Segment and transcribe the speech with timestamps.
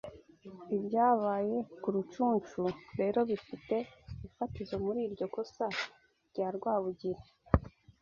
[0.77, 2.63] Ibyabaye ku Rucunshu
[2.99, 3.75] rero bifite
[4.27, 5.65] ifatizo muri iryo kosa
[6.29, 7.23] rya Rwabugili